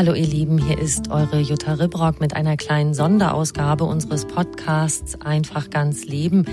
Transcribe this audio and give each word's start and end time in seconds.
Hallo 0.00 0.14
ihr 0.14 0.26
Lieben, 0.26 0.56
hier 0.56 0.78
ist 0.78 1.10
eure 1.10 1.40
Jutta 1.40 1.74
Ribrock 1.74 2.22
mit 2.22 2.34
einer 2.34 2.56
kleinen 2.56 2.94
Sonderausgabe 2.94 3.84
unseres 3.84 4.24
Podcasts 4.24 5.20
Einfach 5.20 5.68
ganz 5.68 6.06
Leben. 6.06 6.46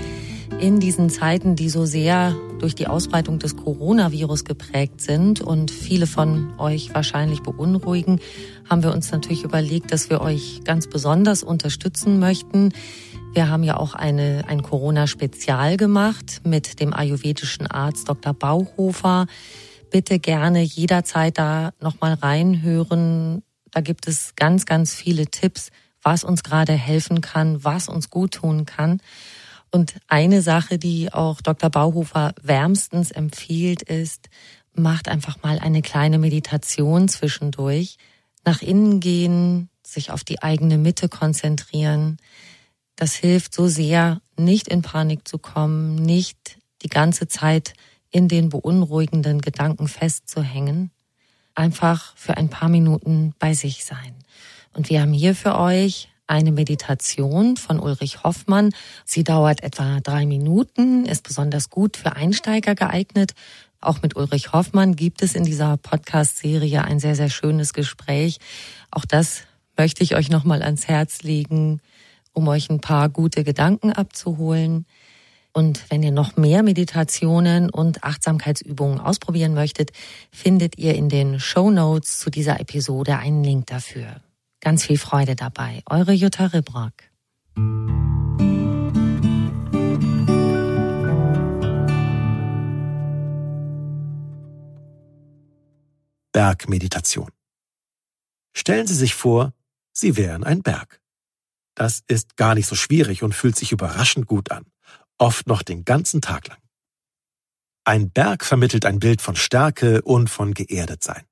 In 0.60 0.80
diesen 0.80 1.08
Zeiten, 1.08 1.56
die 1.56 1.70
so 1.70 1.86
sehr 1.86 2.36
durch 2.58 2.74
die 2.74 2.88
Ausbreitung 2.88 3.38
des 3.38 3.56
Coronavirus 3.56 4.44
geprägt 4.44 5.00
sind 5.00 5.40
und 5.40 5.70
viele 5.70 6.06
von 6.06 6.52
euch 6.58 6.92
wahrscheinlich 6.92 7.40
beunruhigen, 7.40 8.20
haben 8.68 8.82
wir 8.82 8.92
uns 8.92 9.10
natürlich 9.12 9.44
überlegt, 9.44 9.92
dass 9.92 10.10
wir 10.10 10.20
euch 10.20 10.60
ganz 10.64 10.86
besonders 10.86 11.42
unterstützen 11.42 12.18
möchten. 12.18 12.74
Wir 13.32 13.48
haben 13.48 13.62
ja 13.62 13.78
auch 13.78 13.94
eine, 13.94 14.44
ein 14.46 14.62
Corona-Spezial 14.62 15.78
gemacht 15.78 16.42
mit 16.44 16.80
dem 16.80 16.92
ayurvedischen 16.92 17.66
Arzt 17.66 18.10
Dr. 18.10 18.34
Bauhofer 18.34 19.26
bitte 19.90 20.18
gerne 20.18 20.62
jederzeit 20.62 21.38
da 21.38 21.72
nochmal 21.80 22.14
reinhören. 22.14 23.42
Da 23.70 23.80
gibt 23.80 24.08
es 24.08 24.34
ganz, 24.36 24.66
ganz 24.66 24.94
viele 24.94 25.26
Tipps, 25.26 25.70
was 26.02 26.24
uns 26.24 26.42
gerade 26.42 26.72
helfen 26.72 27.20
kann, 27.20 27.64
was 27.64 27.88
uns 27.88 28.10
gut 28.10 28.34
tun 28.34 28.66
kann. 28.66 29.00
Und 29.70 29.96
eine 30.06 30.40
Sache, 30.42 30.78
die 30.78 31.12
auch 31.12 31.40
Dr. 31.40 31.70
Bauhofer 31.70 32.34
wärmstens 32.42 33.10
empfiehlt, 33.10 33.82
ist, 33.82 34.28
macht 34.74 35.08
einfach 35.08 35.42
mal 35.42 35.58
eine 35.58 35.82
kleine 35.82 36.18
Meditation 36.18 37.08
zwischendurch. 37.08 37.96
Nach 38.44 38.62
innen 38.62 39.00
gehen, 39.00 39.68
sich 39.82 40.10
auf 40.10 40.24
die 40.24 40.42
eigene 40.42 40.78
Mitte 40.78 41.08
konzentrieren. 41.08 42.18
Das 42.96 43.14
hilft 43.14 43.54
so 43.54 43.68
sehr, 43.68 44.20
nicht 44.36 44.68
in 44.68 44.82
Panik 44.82 45.26
zu 45.26 45.38
kommen, 45.38 45.96
nicht 45.96 46.58
die 46.82 46.88
ganze 46.88 47.28
Zeit 47.28 47.74
in 48.10 48.28
den 48.28 48.48
beunruhigenden 48.48 49.40
Gedanken 49.40 49.88
festzuhängen, 49.88 50.90
einfach 51.54 52.16
für 52.16 52.36
ein 52.36 52.48
paar 52.48 52.68
Minuten 52.68 53.34
bei 53.38 53.54
sich 53.54 53.84
sein. 53.84 54.14
Und 54.74 54.90
wir 54.90 55.00
haben 55.00 55.12
hier 55.12 55.34
für 55.34 55.58
euch 55.58 56.08
eine 56.26 56.52
Meditation 56.52 57.56
von 57.56 57.80
Ulrich 57.80 58.22
Hoffmann. 58.22 58.70
Sie 59.04 59.24
dauert 59.24 59.62
etwa 59.62 60.00
drei 60.00 60.26
Minuten, 60.26 61.06
ist 61.06 61.24
besonders 61.24 61.70
gut 61.70 61.96
für 61.96 62.14
Einsteiger 62.14 62.74
geeignet. 62.74 63.32
Auch 63.80 64.02
mit 64.02 64.16
Ulrich 64.16 64.52
Hoffmann 64.52 64.94
gibt 64.96 65.22
es 65.22 65.34
in 65.34 65.44
dieser 65.44 65.76
Podcast-Serie 65.76 66.84
ein 66.84 67.00
sehr, 67.00 67.14
sehr 67.14 67.30
schönes 67.30 67.72
Gespräch. 67.72 68.38
Auch 68.90 69.04
das 69.04 69.42
möchte 69.76 70.02
ich 70.02 70.16
euch 70.16 70.30
nochmal 70.30 70.62
ans 70.62 70.88
Herz 70.88 71.22
legen, 71.22 71.80
um 72.32 72.46
euch 72.48 72.68
ein 72.70 72.80
paar 72.80 73.08
gute 73.08 73.44
Gedanken 73.44 73.92
abzuholen. 73.92 74.84
Und 75.52 75.90
wenn 75.90 76.02
ihr 76.02 76.12
noch 76.12 76.36
mehr 76.36 76.62
Meditationen 76.62 77.70
und 77.70 78.04
Achtsamkeitsübungen 78.04 79.00
ausprobieren 79.00 79.54
möchtet, 79.54 79.90
findet 80.30 80.78
ihr 80.78 80.94
in 80.94 81.08
den 81.08 81.40
Show 81.40 81.70
Notes 81.70 82.18
zu 82.18 82.30
dieser 82.30 82.60
Episode 82.60 83.16
einen 83.16 83.42
Link 83.42 83.66
dafür. 83.66 84.20
Ganz 84.60 84.84
viel 84.84 84.98
Freude 84.98 85.36
dabei. 85.36 85.82
Eure 85.86 86.12
Jutta 86.12 86.46
Ribrock. 86.46 86.92
Bergmeditation. 96.32 97.30
Stellen 98.54 98.86
Sie 98.86 98.94
sich 98.94 99.14
vor, 99.14 99.52
Sie 99.92 100.16
wären 100.16 100.44
ein 100.44 100.62
Berg. 100.62 101.00
Das 101.74 102.02
ist 102.06 102.36
gar 102.36 102.54
nicht 102.54 102.66
so 102.66 102.74
schwierig 102.74 103.22
und 103.22 103.34
fühlt 103.34 103.56
sich 103.56 103.72
überraschend 103.72 104.26
gut 104.26 104.50
an 104.50 104.64
oft 105.18 105.46
noch 105.46 105.62
den 105.62 105.84
ganzen 105.84 106.20
Tag 106.20 106.48
lang. 106.48 106.58
Ein 107.84 108.10
Berg 108.10 108.44
vermittelt 108.44 108.84
ein 108.84 108.98
Bild 108.98 109.22
von 109.22 109.36
Stärke 109.36 110.02
und 110.02 110.28
von 110.28 110.54
Geerdetsein. 110.54 111.24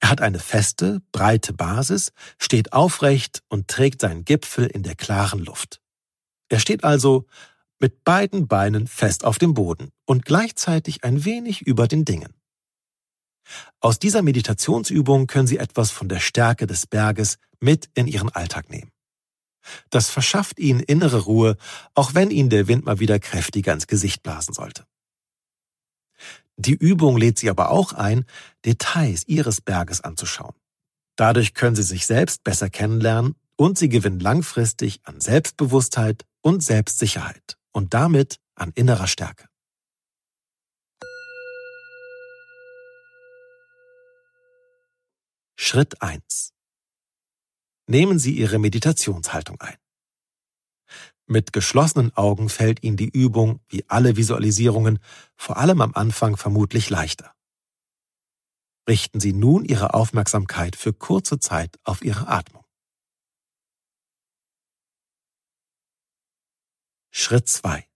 Er 0.00 0.10
hat 0.10 0.20
eine 0.20 0.38
feste, 0.38 1.02
breite 1.12 1.52
Basis, 1.52 2.12
steht 2.38 2.72
aufrecht 2.72 3.42
und 3.48 3.68
trägt 3.68 4.00
seinen 4.00 4.24
Gipfel 4.24 4.66
in 4.66 4.82
der 4.82 4.96
klaren 4.96 5.40
Luft. 5.40 5.80
Er 6.48 6.58
steht 6.58 6.84
also 6.84 7.26
mit 7.78 8.04
beiden 8.04 8.48
Beinen 8.48 8.86
fest 8.86 9.24
auf 9.24 9.38
dem 9.38 9.54
Boden 9.54 9.90
und 10.04 10.24
gleichzeitig 10.24 11.04
ein 11.04 11.24
wenig 11.24 11.62
über 11.62 11.86
den 11.86 12.04
Dingen. 12.04 12.34
Aus 13.80 13.98
dieser 13.98 14.22
Meditationsübung 14.22 15.26
können 15.26 15.46
Sie 15.46 15.58
etwas 15.58 15.90
von 15.90 16.08
der 16.08 16.20
Stärke 16.20 16.66
des 16.66 16.86
Berges 16.86 17.38
mit 17.58 17.88
in 17.94 18.06
Ihren 18.06 18.28
Alltag 18.28 18.70
nehmen. 18.70 18.90
Das 19.90 20.10
verschafft 20.10 20.58
ihnen 20.58 20.80
innere 20.80 21.20
Ruhe, 21.20 21.56
auch 21.94 22.14
wenn 22.14 22.30
ihnen 22.30 22.50
der 22.50 22.68
Wind 22.68 22.84
mal 22.84 23.00
wieder 23.00 23.18
kräftiger 23.18 23.72
ins 23.72 23.86
Gesicht 23.86 24.22
blasen 24.22 24.54
sollte. 24.54 24.86
Die 26.56 26.74
Übung 26.74 27.16
lädt 27.16 27.38
sie 27.38 27.48
aber 27.48 27.70
auch 27.70 27.92
ein, 27.92 28.26
Details 28.64 29.26
ihres 29.26 29.60
Berges 29.60 30.02
anzuschauen. 30.02 30.54
Dadurch 31.16 31.54
können 31.54 31.76
sie 31.76 31.82
sich 31.82 32.06
selbst 32.06 32.44
besser 32.44 32.68
kennenlernen 32.68 33.34
und 33.56 33.78
sie 33.78 33.88
gewinnen 33.88 34.20
langfristig 34.20 35.00
an 35.04 35.20
Selbstbewusstheit 35.20 36.24
und 36.42 36.62
Selbstsicherheit 36.62 37.56
und 37.72 37.94
damit 37.94 38.40
an 38.54 38.72
innerer 38.74 39.06
Stärke. 39.06 39.46
Schritt 45.56 46.00
1. 46.02 46.52
Nehmen 47.90 48.20
Sie 48.20 48.36
Ihre 48.36 48.60
Meditationshaltung 48.60 49.60
ein. 49.60 49.76
Mit 51.26 51.52
geschlossenen 51.52 52.16
Augen 52.16 52.48
fällt 52.48 52.84
Ihnen 52.84 52.96
die 52.96 53.08
Übung, 53.08 53.58
wie 53.68 53.84
alle 53.88 54.14
Visualisierungen, 54.16 55.00
vor 55.36 55.56
allem 55.56 55.80
am 55.80 55.92
Anfang 55.94 56.36
vermutlich 56.36 56.88
leichter. 56.88 57.34
Richten 58.88 59.18
Sie 59.18 59.32
nun 59.32 59.64
Ihre 59.64 59.92
Aufmerksamkeit 59.92 60.76
für 60.76 60.92
kurze 60.92 61.40
Zeit 61.40 61.80
auf 61.82 62.04
Ihre 62.04 62.28
Atmung. 62.28 62.64
Schritt 67.10 67.48
2. 67.48 67.88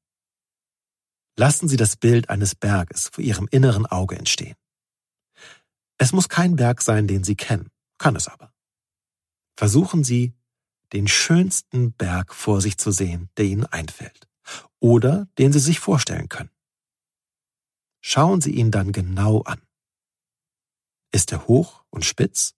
Lassen 1.37 1.69
Sie 1.69 1.77
das 1.77 1.95
Bild 1.95 2.31
eines 2.31 2.57
Berges 2.57 3.11
vor 3.11 3.23
Ihrem 3.23 3.47
inneren 3.49 3.87
Auge 3.87 4.17
entstehen. 4.17 4.57
Es 5.99 6.13
muss 6.13 6.29
kein 6.29 6.57
Berg 6.57 6.83
sein, 6.83 7.07
den 7.07 7.23
Sie 7.23 7.37
kennen, 7.37 7.71
kann 7.99 8.17
es 8.17 8.27
aber. 8.27 8.54
Versuchen 9.57 10.05
Sie, 10.05 10.35
den 10.93 11.09
schönsten 11.09 11.93
Berg 11.93 12.35
vor 12.35 12.61
sich 12.61 12.79
zu 12.79 12.91
sehen, 12.91 13.31
der 13.37 13.47
Ihnen 13.47 13.67
einfällt 13.67 14.29
oder 14.81 15.27
den 15.39 15.53
Sie 15.53 15.61
sich 15.61 15.81
vorstellen 15.81 16.29
können. 16.29 16.51
Schauen 18.01 18.41
Sie 18.41 18.53
ihn 18.53 18.71
dann 18.71 18.93
genau 18.93 19.43
an. 19.43 19.63
Ist 21.11 21.33
er 21.33 21.47
hoch 21.47 21.85
und 21.91 22.05
spitz? 22.05 22.55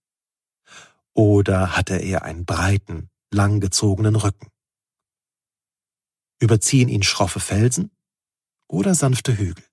Oder 1.13 1.77
hat 1.77 1.91
er 1.91 2.01
eher 2.01 2.25
einen 2.25 2.45
breiten, 2.45 3.11
langgezogenen 3.31 4.17
Rücken? 4.17 4.51
Überziehen 6.41 6.89
ihn 6.89 7.03
schroffe 7.03 7.41
Felsen 7.41 7.91
oder 8.69 8.95
sanfte 8.95 9.39
Hügel? 9.39 9.65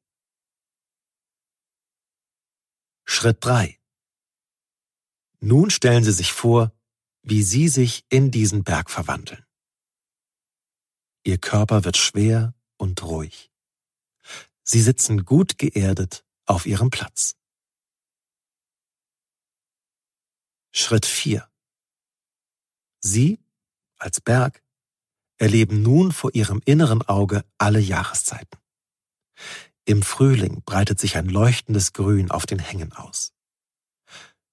Schritt 3.05 3.43
3. 3.43 3.79
Nun 5.39 5.69
stellen 5.69 6.03
Sie 6.03 6.13
sich 6.13 6.31
vor, 6.31 6.71
wie 7.23 7.41
Sie 7.41 7.69
sich 7.69 8.05
in 8.09 8.31
diesen 8.31 8.63
Berg 8.63 8.89
verwandeln. 8.89 9.45
Ihr 11.23 11.37
Körper 11.37 11.85
wird 11.85 11.97
schwer 11.97 12.53
und 12.77 13.01
ruhig. 13.03 13.49
Sie 14.63 14.81
sitzen 14.81 15.25
gut 15.25 15.57
geerdet 15.57 16.25
auf 16.45 16.65
Ihrem 16.65 16.89
Platz. 16.89 17.35
Schritt 20.71 21.05
4. 21.05 21.49
Sie, 22.99 23.39
als 23.97 24.19
Berg, 24.19 24.63
erleben 25.37 25.81
nun 25.81 26.11
vor 26.11 26.33
Ihrem 26.33 26.61
inneren 26.65 27.01
Auge 27.03 27.45
alle 27.57 27.79
Jahreszeiten. 27.79 28.59
Im 29.85 30.01
Frühling 30.01 30.61
breitet 30.63 30.99
sich 30.99 31.17
ein 31.17 31.27
leuchtendes 31.27 31.93
Grün 31.93 32.31
auf 32.31 32.45
den 32.45 32.59
Hängen 32.59 32.93
aus. 32.93 33.33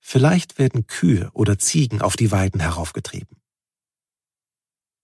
Vielleicht 0.01 0.59
werden 0.59 0.87
Kühe 0.87 1.31
oder 1.35 1.59
Ziegen 1.59 2.03
auf 2.03 2.17
die 2.17 2.31
Weiden 2.31 2.61
heraufgetrieben. 2.61 3.41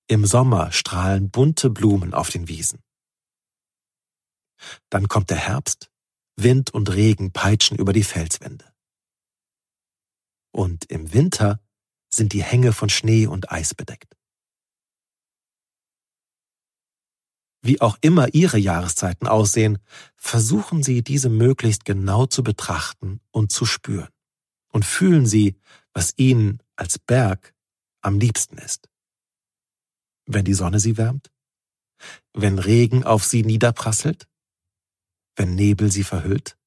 Im 0.09 0.25
Sommer 0.25 0.73
strahlen 0.73 1.31
bunte 1.31 1.71
Blumen 1.71 2.15
auf 2.15 2.31
den 2.31 2.49
Wiesen. 2.49 2.83
Dann 4.89 5.09
kommt 5.09 5.31
der 5.31 5.37
Herbst, 5.37 5.91
Wind 6.37 6.73
und 6.73 6.95
Regen 6.95 7.33
peitschen 7.33 7.77
über 7.77 7.93
die 7.93 8.05
Felswände. 8.05 8.73
Und 10.51 10.87
im 10.87 11.13
Winter 11.13 11.61
sind 12.09 12.33
die 12.33 12.43
Hänge 12.43 12.73
von 12.73 12.89
Schnee 12.89 13.27
und 13.27 13.53
Eis 13.53 13.75
bedeckt. 13.75 14.17
Wie 17.63 17.81
auch 17.81 17.99
immer 18.01 18.33
Ihre 18.33 18.59
Jahreszeiten 18.59 19.27
aussehen, 19.27 19.79
versuchen 20.15 20.83
Sie 20.83 21.03
diese 21.03 21.29
möglichst 21.29 21.85
genau 21.85 22.27
zu 22.27 22.43
betrachten 22.43 23.21
und 23.33 23.51
zu 23.51 23.67
spüren 23.67 24.16
und 24.77 24.85
fühlen 24.85 25.25
Sie, 25.25 25.59
was 25.95 26.13
Ihnen 26.19 26.63
als 26.77 26.99
Berg 26.99 27.55
am 28.03 28.19
liebsten 28.19 28.59
ist. 28.59 28.91
Wenn 30.27 30.45
die 30.45 30.53
Sonne 30.53 30.81
Sie 30.81 30.99
wärmt? 30.99 31.33
Wenn 32.35 32.59
Regen 32.59 33.03
auf 33.03 33.25
Sie 33.25 33.43
niederprasselt? 33.43 34.29
Wenn 35.35 35.55
Nebel 35.55 35.91
Sie 35.91 36.05
verhüllt? 36.05 36.59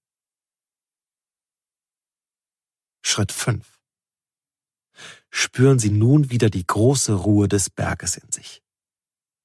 Schritt 3.05 3.31
5. 3.31 3.79
Spüren 5.29 5.77
Sie 5.77 5.91
nun 5.91 6.31
wieder 6.31 6.49
die 6.49 6.65
große 6.65 7.13
Ruhe 7.13 7.47
des 7.47 7.69
Berges 7.69 8.17
in 8.17 8.31
sich. 8.31 8.63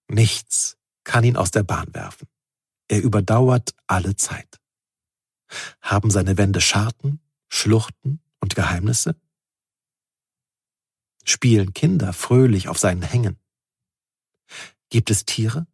Nichts 0.08 0.78
kann 1.04 1.22
ihn 1.22 1.36
aus 1.36 1.50
der 1.50 1.64
Bahn 1.64 1.94
werfen. 1.94 2.28
Er 2.88 3.02
überdauert 3.02 3.74
alle 3.86 4.16
Zeit. 4.16 4.58
Haben 5.82 6.10
seine 6.10 6.38
Wände 6.38 6.62
Scharten, 6.62 7.20
Schluchten, 7.50 8.23
und 8.44 8.54
Geheimnisse? 8.54 9.18
Spielen 11.24 11.72
Kinder 11.72 12.12
fröhlich 12.12 12.68
auf 12.68 12.78
seinen 12.78 13.00
Hängen? 13.00 13.38
Gibt 14.90 15.10
es 15.10 15.24
Tiere? 15.24 15.66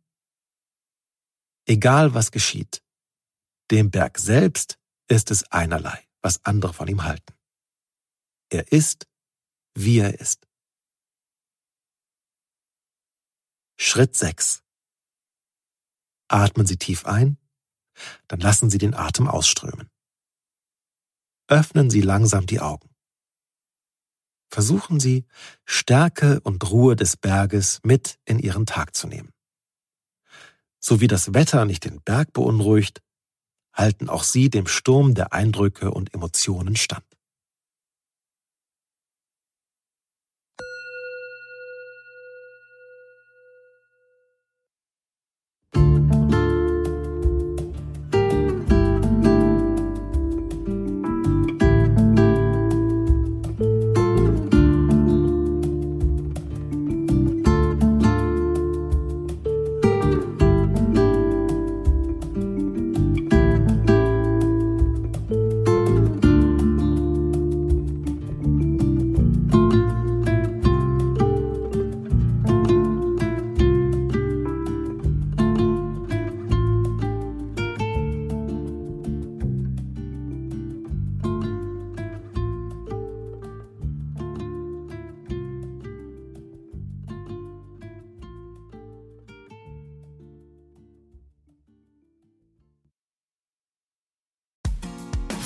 Egal 1.66 2.14
was 2.14 2.30
geschieht, 2.30 2.82
dem 3.72 3.90
Berg 3.90 4.18
selbst 4.18 4.78
ist 5.08 5.32
es 5.32 5.50
einerlei, 5.50 6.08
was 6.22 6.44
andere 6.44 6.72
von 6.72 6.86
ihm 6.86 7.02
halten. 7.02 7.34
Er 8.50 8.70
ist, 8.70 9.08
wie 9.74 9.98
er 9.98 10.20
ist. 10.20 10.46
Schritt 13.78 14.14
6. 14.14 14.62
Atmen 16.28 16.66
Sie 16.66 16.76
tief 16.76 17.04
ein, 17.04 17.36
dann 18.28 18.38
lassen 18.38 18.70
Sie 18.70 18.78
den 18.78 18.94
Atem 18.94 19.26
ausströmen 19.26 19.90
öffnen 21.50 21.90
Sie 21.90 22.00
langsam 22.00 22.46
die 22.46 22.60
Augen. 22.60 22.88
Versuchen 24.48 24.98
Sie, 24.98 25.26
Stärke 25.64 26.40
und 26.40 26.70
Ruhe 26.70 26.96
des 26.96 27.16
Berges 27.16 27.80
mit 27.84 28.18
in 28.24 28.38
Ihren 28.38 28.66
Tag 28.66 28.96
zu 28.96 29.06
nehmen. 29.06 29.30
So 30.80 31.00
wie 31.00 31.06
das 31.06 31.34
Wetter 31.34 31.66
nicht 31.66 31.84
den 31.84 32.00
Berg 32.00 32.32
beunruhigt, 32.32 33.02
halten 33.72 34.08
auch 34.08 34.24
Sie 34.24 34.50
dem 34.50 34.66
Sturm 34.66 35.14
der 35.14 35.32
Eindrücke 35.32 35.90
und 35.90 36.14
Emotionen 36.14 36.74
stand. 36.76 37.04